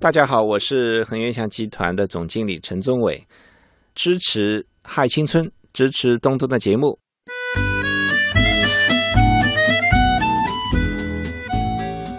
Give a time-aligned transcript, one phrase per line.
[0.00, 3.20] 大家好，我是恒源祥集团的总经理陈宗伟，
[3.96, 6.96] 支持嗨青春，支持东东的节目。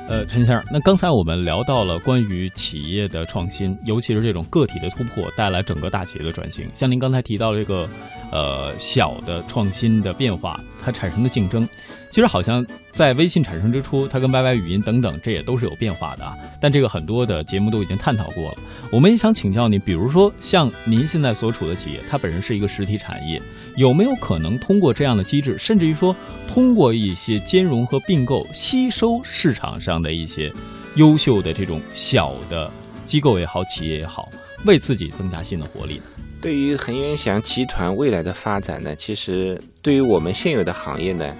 [0.10, 6.70] 呃，陈先生，那刚才我们聊到了关于企业的创新，尤其是这种个体的突破带来整个大企业的转型。
[6.73, 7.88] 像您刚才提到这个，
[8.30, 11.66] 呃，小的创新的变化，它产生的竞争。
[12.10, 16.36] 其实好像在微信产生之初，它跟 YY 语音等等，这也都是有变化的啊。
[16.59, 18.58] 但这个很多的节目都已经探讨过了。
[18.91, 23.40] 我们也想请教你，比如说像您现在所处的企业，它本身是一个实体产业，
[23.77, 26.16] 有没有可能通过这样的机制，甚至于说
[26.48, 30.52] 通过一些兼容和并购，吸收市场上的一些
[30.96, 32.71] 优秀的这种小的
[33.05, 34.27] 机构也好，企业也好，
[34.66, 36.04] 为自己增加新的活力呢？
[36.41, 41.35] 对于恒源祥集团未来的发展呢，其实对于我们现有的行业呢。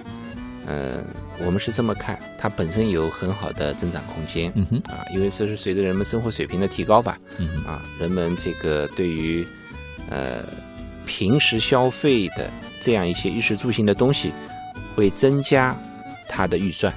[0.66, 1.04] 嗯，
[1.38, 9.44] 我们是这么看，它本身有很好的增长空间，嗯哼，啊，因为这是随着人们生活水平的提高吧，嗯啊，人们这个对于
[10.10, 10.44] 呃
[11.06, 14.32] 平时消费的这样一些衣食住行的东西，
[14.94, 15.76] 会增加
[16.28, 16.92] 它的预算，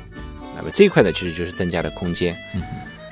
[0.56, 2.36] 那么这一块呢，其实就是增加的空间。
[2.54, 2.62] 嗯，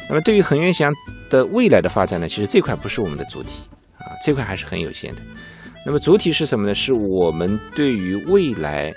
[0.09, 0.94] 那么对于恒源祥
[1.30, 3.67] 的未来的发展呢，其实这块不是我们的主体
[3.98, 5.22] 啊，这块还是很有限的。
[5.86, 6.76] 那么主体是什么呢？
[6.76, 8.94] 是我们对于未来。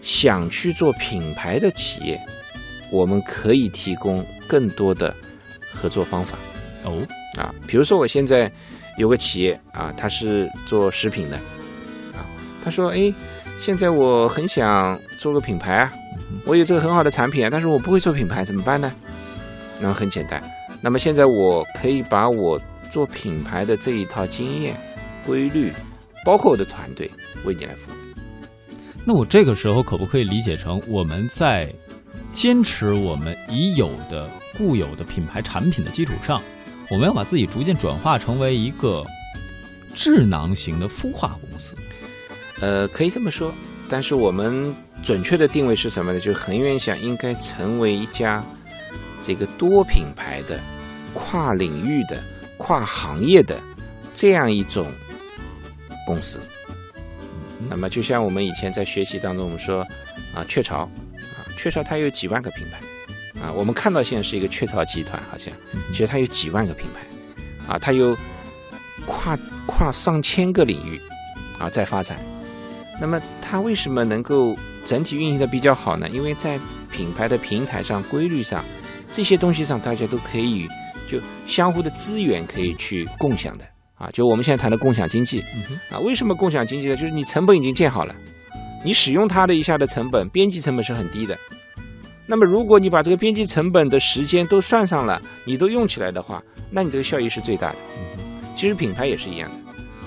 [0.00, 2.20] 想去做品牌的企业，
[2.90, 5.14] 我们可以提供更多的
[5.72, 6.38] 合作方法。
[6.84, 7.06] 哦，
[7.38, 8.50] 啊，比如说我现在
[8.96, 11.36] 有个企业啊，他是做食品的，
[12.16, 12.24] 啊，
[12.64, 13.12] 他说，哎，
[13.58, 15.92] 现在我很想做个品牌啊，
[16.46, 18.92] 我有这个很好的产品啊，但是我不会做品牌，怎么办呢？
[19.78, 20.42] 那么很简单，
[20.82, 24.74] 那么现在我可以把我做品牌的这一套经验、
[25.24, 25.72] 规律，
[26.24, 27.10] 包括我的团队，
[27.44, 28.09] 为你来服务。
[29.04, 31.72] 那我这个时候可不可以理解成，我们在
[32.32, 36.40] 坚持我们已有的固有的品牌产品的基础上，
[36.90, 39.04] 我们要把自己逐渐转化成为一个
[39.94, 41.74] 智囊型的孵化公司？
[42.60, 43.52] 呃，可以这么说，
[43.88, 46.20] 但是我们准确的定位是什么呢？
[46.20, 48.44] 就是恒源祥应该成为一家
[49.22, 50.60] 这个多品牌的、
[51.14, 52.22] 跨领域的、
[52.58, 53.58] 跨行业的
[54.12, 54.92] 这样一种
[56.06, 56.40] 公司。
[57.68, 59.82] 那么，就像我们以前在学习当中，我们说
[60.34, 65.52] 啊，雀巢啊，雀巢它有几万个品牌啊，我们看到现在是一个雀巢集团，好像
[65.92, 68.16] 其实它有几万个品牌啊，它有
[69.06, 71.00] 跨跨上千个领域
[71.58, 72.18] 啊在发展。
[73.00, 76.08] 那么，它为什么能够整体运行的比较好呢？
[76.08, 76.58] 因为在
[76.90, 78.64] 品牌的平台上、规律上
[79.12, 80.68] 这些东西上，大家都可以
[81.08, 83.64] 就相互的资源可以去共享的。
[84.00, 85.44] 啊，就我们现在谈的共享经济，
[85.90, 86.96] 啊，为什么共享经济呢？
[86.96, 88.16] 就是你成本已经建好了，
[88.82, 91.36] 你使用它的一下的成本，边际成本是很低的。
[92.26, 97.76] 那么，如果你把这个边际成本的时间都算上了，你都用起来的话，那你这个效益是最大的。
[98.56, 99.56] 其实品牌也是一样的，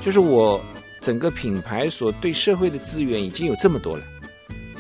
[0.02, 0.60] 就是我
[1.00, 4.04] 整个品牌所对社会的资源已经有这么多了，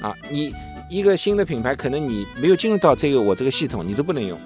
[0.01, 0.51] 啊，你
[0.89, 4.39] 一个新的品牌，可能你没有进入到这个我这个系统，你都不能用。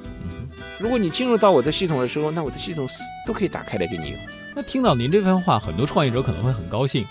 [0.77, 2.85] 如果你进入到我这系统的时候，那我这系统
[3.25, 4.19] 都可以打开来给你用。
[4.57, 7.05] 那听到您这番话，很多创业者可能会很高兴。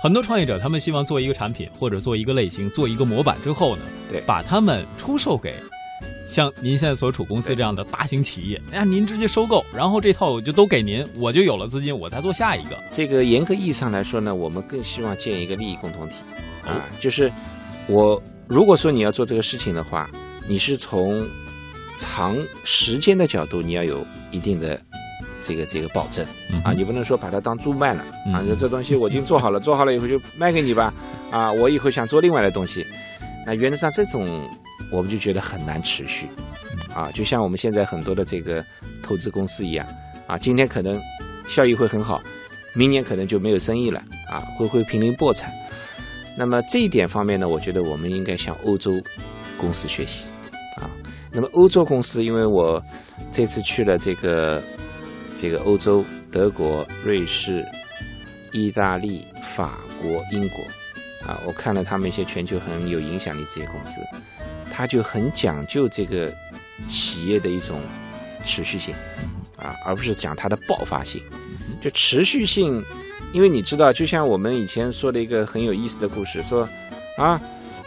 [0.00, 5.56] 很多创业者他们希望做一个产品或者做一个类型、做一个模板之后呢，对，把他们出售给
[6.28, 8.62] 像您现在所处公司这样的大型企业。
[8.70, 12.78] 哎呀，您直接收购，然后这套我就都给您，我就有了资金，我再做下一个。
[12.92, 16.22] 这个严格意义上来说呢，我们更希望建一个利益共同体
[16.64, 17.32] 啊，就是
[17.88, 20.08] 我如果说你要做这个事情的话，
[20.46, 21.28] 你是从
[21.98, 24.80] 长时间的角度，你要有一定的。
[25.46, 26.26] 这个这个保证
[26.64, 28.42] 啊，你不能说把它当猪卖了啊！
[28.48, 30.92] 就这东西我已经做好了， 做好了以后就卖给你吧
[31.30, 31.52] 啊！
[31.52, 32.86] 我以后想做另外的东西，
[33.46, 34.48] 那原则上这种
[34.90, 36.28] 我们就觉得很难持续
[36.94, 37.10] 啊！
[37.12, 38.64] 就像我们现在很多的这个
[39.02, 39.86] 投资公司一样
[40.26, 40.98] 啊，今天可能
[41.46, 42.22] 效益会很好，
[42.72, 45.52] 明年可能就没有生意了啊，会会濒临破产。
[46.36, 48.92] 那么这一点方面呢，我觉得我们应该向欧洲
[49.58, 50.26] 公司学习
[50.76, 50.88] 啊。
[51.30, 52.82] 那么欧洲公司，因为我
[53.30, 54.62] 这次去了这个。
[55.36, 57.64] 这个欧洲，德国、瑞士、
[58.52, 60.62] 意大利、法国、英国，
[61.26, 64.00] 啊，我看了他们一些全球很有影响力这些公司，
[64.70, 66.32] 他就很讲究这个
[66.86, 67.80] 企业的一种
[68.44, 68.94] 持续性，
[69.56, 71.22] 啊，而不是讲它的爆发性。
[71.80, 72.82] 就持续性，
[73.32, 76.68] 因为你知道，就像我们以前说的一个很有意思的故事，说
[77.18, 77.40] 啊，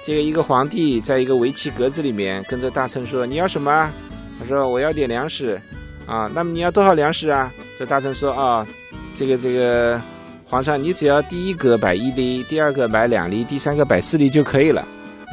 [0.03, 3.91] 这个一个皇帝在一个围棋格子里面跟着大臣说：“你要什么？”
[4.37, 5.59] 他说：“我要点粮食。”
[6.07, 7.51] 啊，那么你要多少粮食啊？
[7.77, 8.65] 这大臣说啊，
[9.13, 10.01] 这个这个，
[10.45, 14.87] 皇上你只要第一个摆一粒，第二个摆两粒，第三个摆四粒就可以了。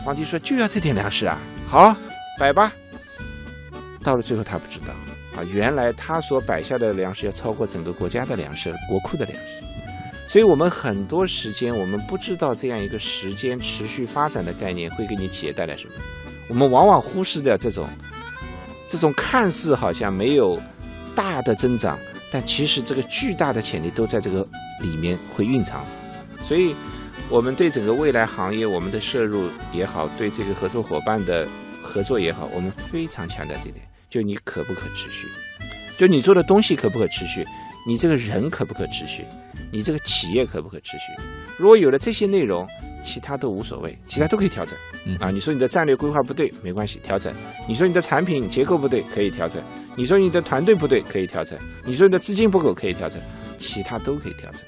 [0.04, 1.96] 皇帝说就要这点粮食啊，好，
[2.38, 2.72] 摆吧。
[4.02, 4.92] 到了最后他不知道，
[5.36, 9.62] 啊，原来他所摆下的粮食要超过整个国家的粮食、国库的粮食。
[10.26, 15.92] 所以我们很多时间，我们不知道这样一个时间持续发展的概念会给你企业带来什么。
[16.48, 17.88] 我们往往忽视掉这种，
[18.88, 20.60] 这种看似好像没有
[21.14, 21.98] 大的增长，
[22.30, 24.46] 但其实这个巨大的潜力都在这个
[24.80, 25.84] 里面会蕴藏。
[26.40, 26.74] 所以，
[27.28, 31.48] 我们对整个未来行业我们的摄入也好，对这个合作伙伴的
[31.82, 35.28] 合作也好，我们非常强调这点：就你可不可持续，
[35.96, 37.46] 就你做的东西可不可持续，
[37.86, 39.24] 你这个人可不可持续。
[39.72, 41.04] 你这个企业可不可持续？
[41.56, 42.68] 如果有了这些内容，
[43.04, 44.76] 其他都无所谓，其他都可以调整。
[45.20, 47.32] 啊，你说你的战略规划不对，没关系，调整；
[47.68, 49.62] 你说你的产品结构不对，可以调整；
[49.94, 53.20] 你说你的团队不对，可以调整；你说你的资金不够，可以调整，
[53.58, 54.62] 其他都可以调整。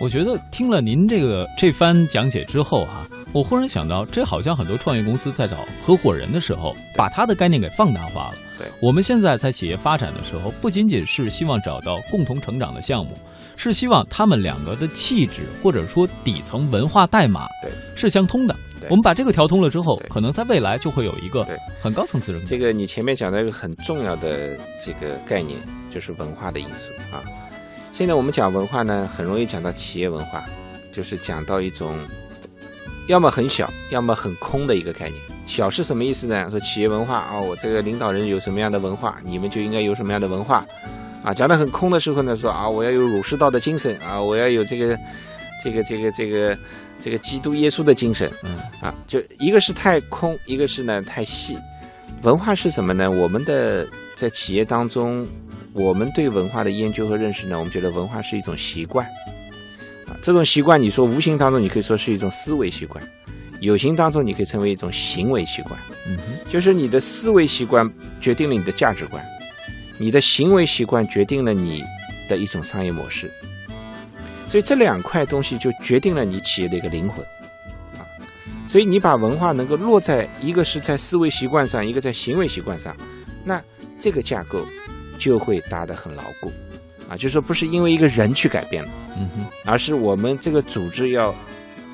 [0.00, 8.34] 我觉得听了您这个这番讲解之后哈，我忽然想到，这好像很多创业公司在找合伙人的时候，把他的概念给放大化了。
[8.58, 13.16] 对，我们现在在企业发展的时候，不仅仅是希望找到共同成长的项目。
[13.62, 18.56] 是希望他们两个的气质或者说底层文化代码对是相通的。
[18.90, 22.40] 我们把这个调通了之后，可能在未来就会有一个对很高层次的。
[22.40, 25.56] 这个你前面讲到一个很重要的这个概念，
[25.88, 27.22] 就是文化的因素啊。
[27.92, 30.42] 现在我们讲文化呢，很容易讲到企业文化，
[30.90, 31.96] 就是讲到一种
[33.06, 35.22] 要么很小，要么很空的一个概念。
[35.46, 36.50] 小是什么意思呢？
[36.50, 40.66] 说企业文化啊，我这个领导人有什么样的文化，你们就应该有什么样的文化。
[41.22, 44.98] 啊，讲得很空的时候呢，说啊，我要有儒释道的精神啊，我要有这个，
[45.62, 46.58] 这个，这个，这个，
[46.98, 51.56] 这个基督耶稣的精神，嗯，啊，就一个是太空，一个是呢太细。
[52.22, 53.10] 文化是什么呢？
[53.10, 55.26] 我们的在企业当中，
[55.72, 59.06] 我们对文化的研究和认识呢，我们觉得文化是一种习惯，
[60.06, 63.02] 啊，这种习惯，你说无形当中，你可以说是一种思维习惯；
[63.60, 65.78] 有形当中，你可以称为一种行为习惯。
[66.06, 67.88] 嗯哼，就是你的思维习惯
[68.20, 69.24] 决定了你的价值观。
[70.02, 71.80] 你的行为习惯决定了你
[72.28, 73.30] 的一种商业模式，
[74.48, 77.24] 所以这两块东西就决定了你企业的一个灵魂
[77.96, 78.02] 啊。
[78.66, 82.96] 所以你把文化能够落在一个是在思维习惯上，一个在行为习惯上，
[83.44, 83.62] 那
[83.96, 84.66] 这个架构
[85.18, 86.50] 就会搭得很牢固
[87.08, 87.14] 啊。
[87.14, 91.32] 就是说不是因为一个人去改变了，嗯哼，而是我们这个组织要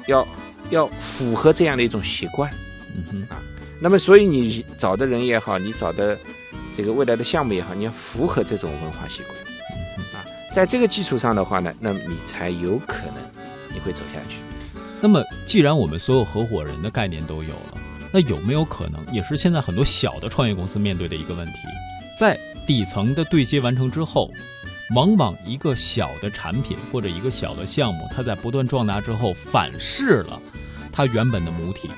[0.07, 0.27] 要
[0.71, 2.51] 要符合这样的一种习惯，
[2.97, 3.37] 嗯哼啊。
[3.83, 6.19] 那么所以你找的人也好，你找的。
[6.73, 9.37] 这个未来的项目也好，你要符合这种文化习惯
[10.15, 13.17] 啊，在这个基础上的话呢，那么你才有可能
[13.73, 14.41] 你会走下去。
[15.01, 17.79] 那么，既然我们所有合伙人的概念都有了，
[18.13, 21.59] 那有没有可能，也是现在很多小的创业公司面对的一个问题，
[22.19, 24.31] 在底层的对接完成之后，
[24.95, 30.41] 往往一个小的产品或者一个小的项目，它在不断壮大之后，反噬了
[30.91, 31.89] 它原本的母体。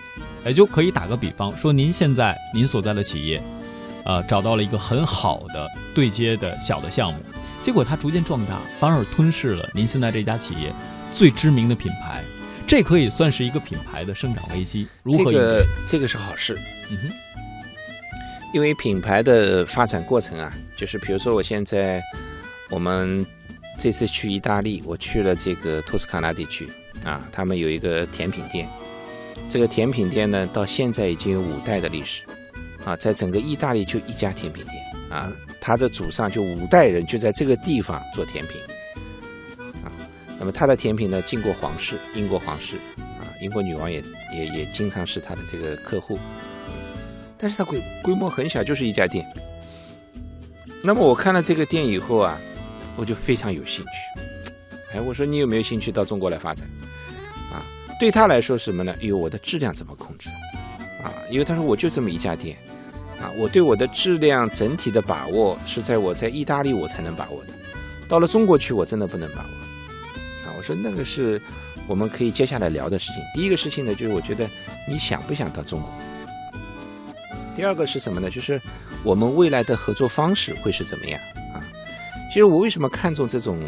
[0.45, 3.43] 也就可以打个比方说，您现在您所在的企业。
[4.05, 7.21] 呃，找到了一个很好的对接的小的项目，
[7.61, 10.73] 结果它逐渐壮大，反而吞噬了您现在这家企业
[11.13, 12.25] 最知名的品牌，
[12.67, 14.87] 这可以算是一个品牌的生长危机。
[15.03, 15.31] 如何？
[15.31, 16.59] 这个这个是好事，
[16.91, 17.11] 嗯哼，
[18.55, 22.03] 因为品牌的发展过程啊，就是比如说我现在
[22.71, 23.25] 我们
[23.79, 26.69] 这次去意大利，我去了这个托斯卡纳地区
[27.05, 28.69] 啊，他们有一个甜品店，
[29.49, 32.23] 这个甜品店呢，到现在已经有五代的历史。
[32.91, 34.75] 啊，在整个意大利就一家甜品店
[35.11, 38.61] 啊，他的祖上就五代人就在这个地方做甜品
[39.85, 39.93] 啊。
[40.41, 44.03] 那么他的甜品呢，进过皇室，英国皇室啊，英国女王也
[44.35, 46.19] 也也经常是他的这个客户。
[47.39, 49.25] 但是他规规模很小，就是一家店。
[50.83, 52.41] 那么我看了这个店以后啊，
[52.97, 54.21] 我就非常有兴趣。
[54.93, 56.69] 哎，我说你有没有兴趣到中国来发展？
[57.53, 57.63] 啊，
[58.01, 58.93] 对他来说什么呢？
[59.01, 60.29] 哎呦，我的质量怎么控制？
[61.05, 62.59] 啊，因为他说我就这么一家店。
[63.21, 67.53] 啊，我对我的质量整体的把握是在我在意大利我才能把握的，
[68.09, 70.49] 到了中国去我真的不能把握。
[70.49, 71.41] 啊，我说那个是
[71.87, 73.23] 我们可以接下来聊的事情。
[73.35, 74.49] 第一个事情呢，就是我觉得
[74.89, 75.93] 你想不想到中国？
[77.55, 78.31] 第二个是什么呢？
[78.31, 78.59] 就是
[79.05, 81.21] 我们未来的合作方式会是怎么样？
[81.53, 81.61] 啊，
[82.29, 83.61] 其实我为什么看重这种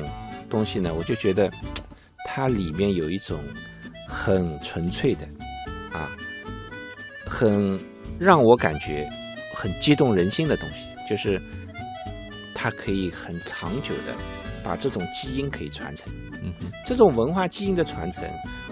[0.48, 0.94] 东西呢？
[0.94, 1.52] 我就觉得
[2.24, 3.38] 它里面有一种
[4.08, 5.28] 很纯粹的，
[5.92, 6.08] 啊，
[7.26, 7.78] 很
[8.18, 9.10] 让我感觉。
[9.62, 11.40] 很激动人心的东西，就是
[12.52, 14.12] 它可以很长久的
[14.60, 16.12] 把这种基因可以传承。
[16.42, 18.28] 嗯哼，这种文化基因的传承，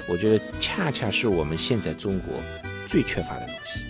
[0.08, 2.34] 我觉得恰恰是我们现在中国
[2.88, 3.86] 最缺乏的东西。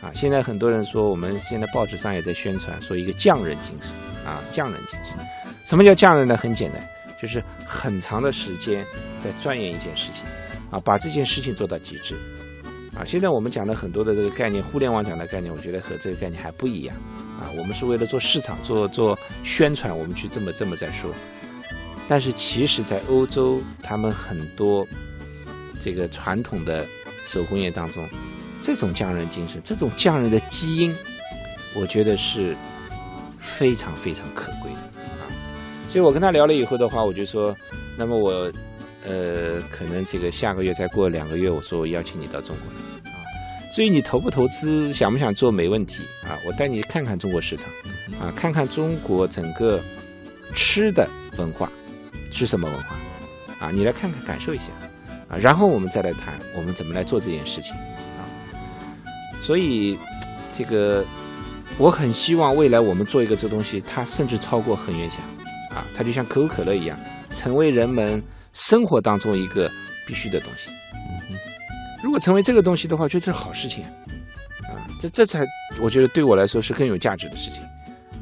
[0.00, 3.90] 啊，现在很多人说，我们现在报纸上也在宣传说一个匠人精神。
[4.24, 5.18] 啊，匠人精神，
[5.66, 6.34] 什么叫匠人呢？
[6.34, 6.82] 很简单，
[7.20, 8.86] 就是很长的时间
[9.20, 10.24] 在钻研一件事情，
[10.70, 12.16] 啊，把这件事情做到极致。
[12.98, 16.96] 啊，现在我们讲的很多的这个概念，互联网讲的概念，我觉得和这个概念还不一样。
[17.38, 21.08] 啊，我们是为了做市场、做做宣传，我们去这么这么在说。
[22.08, 24.84] 但是其实，在欧洲，他们很多
[25.78, 26.84] 这个传统的
[27.24, 28.04] 手工业当中，
[28.60, 30.92] 这种匠人精神、这种匠人的基因，
[31.76, 32.56] 我觉得是
[33.38, 35.30] 非常非常可贵的啊。
[35.88, 37.54] 所以我跟他聊了以后的话，我就说，
[37.96, 38.52] 那么我
[39.04, 43.16] 呃，可能这个下个月再过两个月，我说我邀请你到中国来啊。
[43.72, 46.36] 至于你投不投资，想不想做，没问题啊！
[46.46, 47.70] 我带你看看中国市场，
[48.18, 49.80] 啊，看看中国整个
[50.54, 51.70] 吃的文化
[52.32, 52.96] 是什么文化，
[53.60, 54.72] 啊，你来看看感受一下，
[55.28, 57.74] 啊，然后我们再来谈我们怎么来做这件事情，
[58.16, 58.24] 啊，
[59.38, 59.98] 所以
[60.50, 61.04] 这个
[61.76, 65.20] 我很希望未来我们做一个这东西，它甚至超过恒源祥，
[65.70, 66.98] 啊，它就像可口可乐一样，
[67.32, 69.70] 成为人们生活当中一个
[70.06, 70.70] 必须的东西。
[70.94, 71.38] 嗯哼
[72.02, 73.84] 如果成为这个东西的话，我觉得这是好事情，
[74.64, 75.44] 啊，这这才
[75.80, 77.62] 我觉得对我来说是更有价值的事情，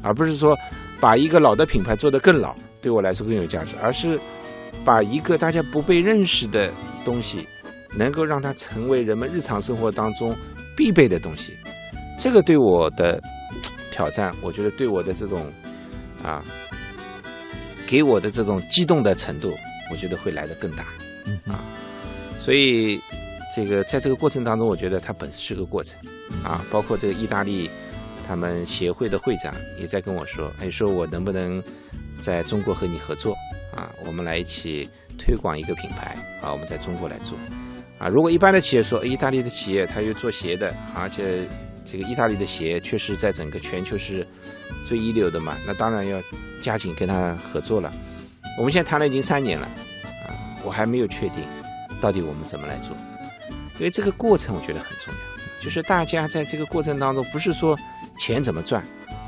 [0.01, 0.57] 而不是说
[0.99, 4.19] 把一个老的品牌做得更老，对我来说更有价值，而是
[4.83, 6.71] 把一个大家不被认识的
[7.05, 7.47] 东西，
[7.95, 10.35] 能够让它成为人们日常生活当中
[10.75, 11.53] 必备的东西，
[12.17, 13.21] 这个对我的
[13.91, 15.51] 挑战，我觉得对我的这种
[16.23, 16.43] 啊，
[17.85, 19.53] 给我的这种激动的程度，
[19.91, 20.85] 我觉得会来得更大，
[21.47, 21.63] 啊，
[22.37, 22.99] 所以。
[23.55, 25.97] 这个在这个过程当中，我觉得它本身是个过程，
[26.43, 27.71] 啊，包括这个意大利
[28.27, 31.63] 他们协会的会长也在跟我说，哎，说我能不能
[32.19, 33.33] 在中国和你合作，
[33.73, 37.37] 啊，我们来一起推广一个品牌，啊，我们在中国来做，
[37.97, 41.47] 啊，如果一般的企业说，意大利的企业他又做鞋的，而且
[41.85, 44.27] 这个意大利的鞋确实在整个全球是
[44.85, 46.21] 最一流的嘛，那当然要
[46.59, 47.93] 加紧跟他合作了。
[48.57, 49.67] 我们现在谈了已经三年了，
[50.25, 50.33] 啊，
[50.63, 51.43] 我还没有确定
[52.01, 52.97] 到底我们怎么来做。
[53.77, 57.77] 因为这个过程我觉得很重要，就是大家在这个过程当中，不是说
[58.17, 58.83] 钱怎么赚，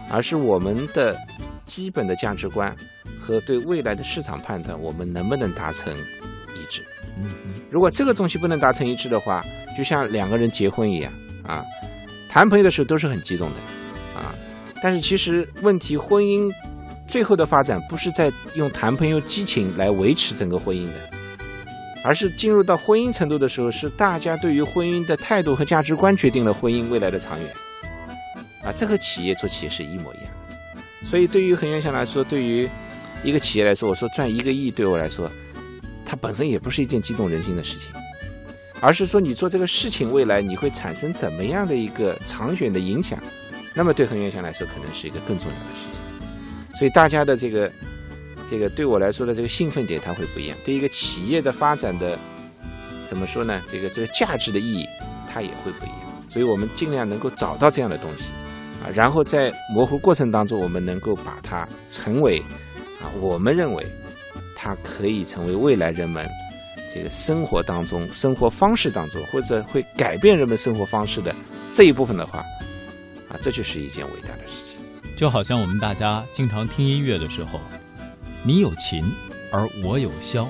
[0.10, 1.16] 而是我们的
[1.64, 2.76] 基本的价值观
[3.20, 5.96] 和对未来的市场判断，我们能不能达成
[6.56, 6.84] 一致？
[7.18, 7.30] 嗯，
[7.70, 9.46] 如果这个东西不能达成一致的话，
[9.78, 11.14] 就像两个人结婚一样
[11.46, 11.64] 啊，
[12.28, 13.60] 谈朋友的时候都是很激动的
[14.20, 14.34] 啊，
[14.82, 16.52] 但是其实问题，婚姻
[17.10, 21.10] 最后的发展不是在用谈朋友激情来维持整个婚姻的。
[22.02, 27.50] 而是进入到婚姻程度的时候，是大家对于婚姻的态度和价值观决定了婚姻未来的长远。
[28.64, 30.32] 啊，这和企业做企业是一模一样。
[31.04, 32.70] 所以，对于恒源祥来说，对于
[33.22, 35.30] 一个企业来说，我说赚一个亿，对我来说，
[36.06, 37.92] 它本身也不是一件激动人心的事情，
[38.80, 43.20] 而是说你做这个事情，未来你会产生怎么样的一个长远的影响，
[43.74, 46.02] 那么对恒源祥来说，可能是一个更重要的事情。
[46.80, 47.72] 所以，大家的这个。
[48.50, 50.58] 这个对我来说的这个兴奋点，它会不一样。
[50.66, 52.18] 对一个企业的发展的，
[53.06, 53.62] 怎么说呢？
[53.68, 54.88] 这个这个价值的意义，
[55.32, 56.00] 它也会不一样。
[56.28, 58.32] 所以我们尽量能够找到这样的东西，
[58.84, 62.40] 啊，然后在模糊过程当中，我们能够把它成为，
[63.00, 63.86] 啊，我们认为
[64.56, 66.28] 它可以成为未来人们
[66.92, 71.36] 这个生活当中、生活方式当中，或者会改变人们生活方式的
[71.72, 72.40] 这一部分的话，
[73.30, 74.69] 啊，这就是一件伟大的事情。
[75.20, 77.60] 就好像我们大家经常听音乐的时候。
[78.42, 79.04] 你有琴，
[79.52, 80.48] 而我有箫，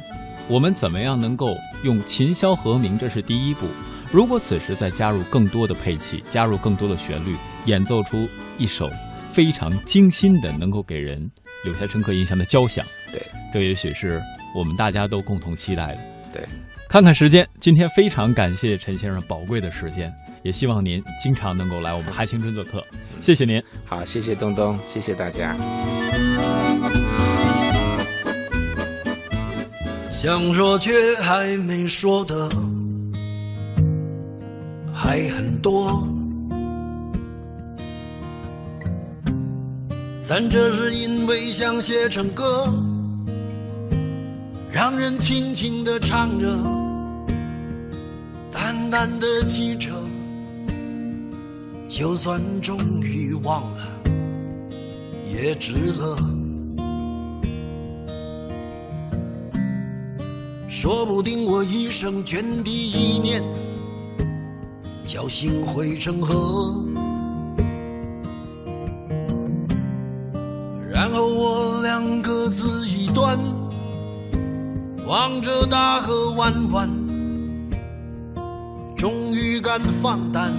[0.47, 2.95] 我们怎么样能够用琴箫和鸣？
[2.95, 3.65] 这是第一步。
[4.11, 7.35] 如果此时再加入更多的配器，加入更多的旋律，
[7.65, 8.87] 演奏出一首
[9.31, 11.19] 非常精心的、能够给人
[11.65, 13.19] 留下深刻印象的交响，对，
[13.51, 14.21] 这也许是
[14.55, 16.01] 我们大家都共同期待的。
[16.31, 16.47] 对，
[16.87, 22.83] 看看时间，今天非常感谢陈先生宝贵的时间，也希望您经常能够来我们嗨青春做客。
[23.21, 25.55] 谢谢您，好，谢谢东东，谢谢大家。
[30.17, 30.91] 想说却
[31.21, 32.49] 还没说的
[34.93, 36.05] 还很多，
[40.27, 42.67] 咱这是因为想写成歌，
[44.71, 46.47] 让人轻轻地唱着，
[48.51, 49.89] 淡淡的记着，
[51.99, 53.85] 就算终于忘了，
[55.29, 56.15] 也值了。
[60.69, 63.43] 说不定我一生涓滴一念，
[65.05, 66.73] 侥幸汇成河，
[70.89, 73.37] 然后我俩各自一端，
[75.05, 76.89] 望着大河弯弯，
[78.95, 80.53] 终于敢放胆，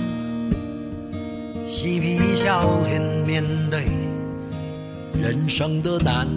[1.83, 3.87] 嬉皮笑脸面对
[5.15, 6.29] 人生的难。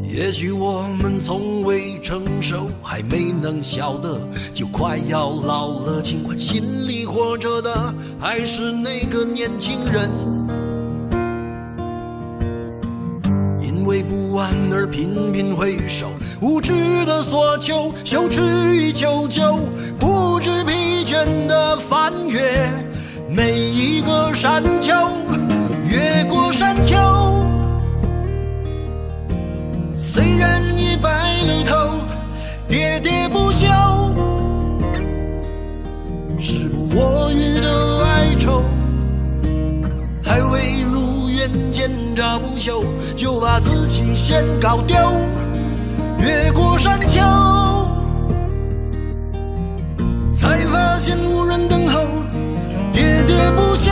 [0.00, 4.20] 也许我们从未成熟，还没能晓得，
[4.52, 6.00] 就快要老了。
[6.00, 10.08] 尽管心里活着的还是那个年轻人，
[13.60, 16.06] 因为不安而频频回首，
[16.40, 16.72] 无知
[17.06, 18.40] 的索求，羞耻
[18.72, 19.58] 与求救，
[19.98, 20.72] 不知疲
[21.04, 22.40] 倦的翻越
[23.28, 24.92] 每一个山丘，
[25.86, 26.96] 越过山丘。
[29.96, 31.10] 虽然已白
[31.42, 31.76] 了头，
[32.68, 33.66] 喋喋不休，
[36.38, 38.62] 时不我予的哀愁，
[40.22, 42.82] 还未如愿见着不朽，
[43.14, 44.96] 就把自己先搞丢。
[46.18, 47.20] 越过山丘，
[53.26, 53.90] 喋不休，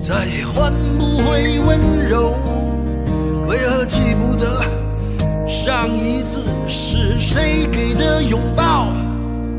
[0.00, 2.34] 再也换不回温柔。
[3.46, 4.62] 为何记不得
[5.48, 8.88] 上一次是谁给的拥抱，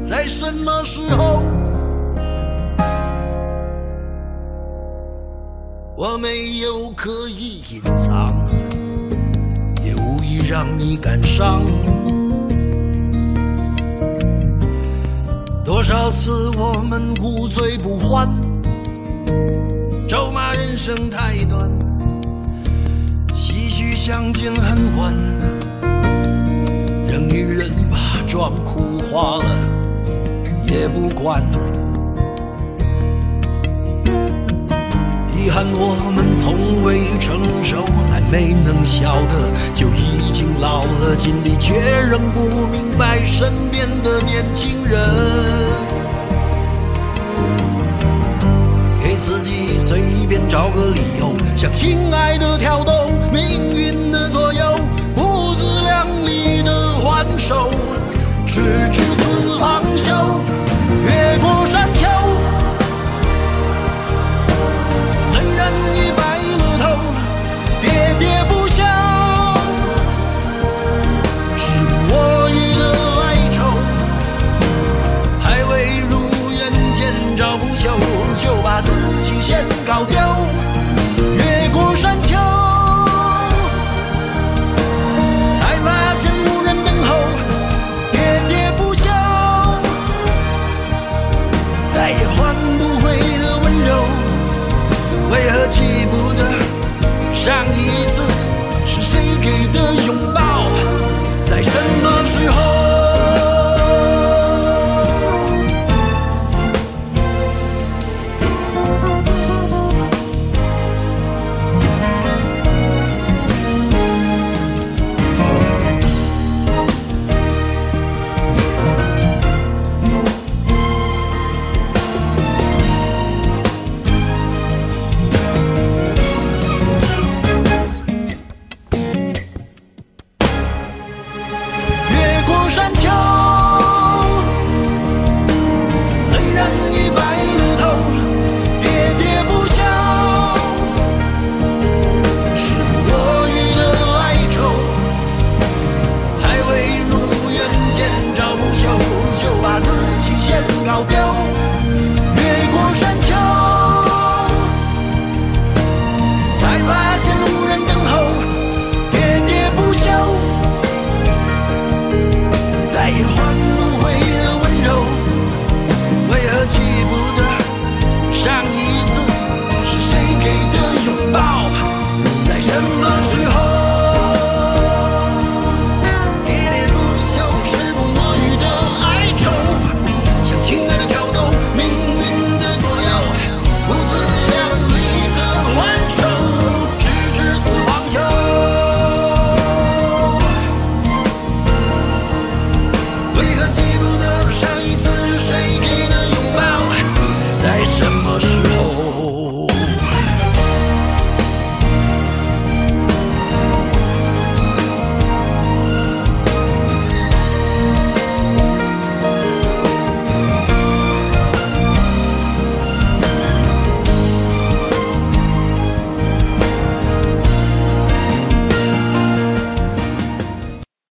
[0.01, 1.41] 在什么时候？
[5.95, 8.33] 我没有刻意隐藏，
[9.83, 11.61] 也无意让你感伤。
[15.63, 18.27] 多少次我们无醉不欢，
[20.09, 21.69] 咒骂人生太短。
[23.29, 25.15] 唏嘘相见恨晚，
[27.07, 29.45] 人与人把妆哭花了
[30.65, 31.43] 也不管。
[35.43, 41.73] 遗憾我们从未成熟，还没能晓得，就已经老了，尽力却
[42.11, 45.01] 仍不明白身边的年轻人。
[49.01, 53.09] 给自己随便找个理由，向亲爱的挑逗。
[53.33, 54.79] 命运的左右，
[55.15, 57.71] 不自量力的还手，
[58.45, 58.61] 直
[58.93, 60.13] 至死方休。
[61.03, 61.90] 越过山